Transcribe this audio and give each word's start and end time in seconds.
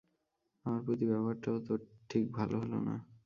আমার 0.65 0.81
প্রতি 0.85 1.05
ব্যবহারটাও 1.05 1.57
তো 1.67 1.73
ঠিক 2.09 2.25
ভালো 2.37 2.55
হল 2.61 2.73
না। 2.87 2.95